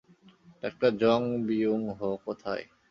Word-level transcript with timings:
ডাঃ 0.63 0.75
Jung 1.01 1.21
Byung-ho 1.47 2.09
কোথায়? 2.25 2.63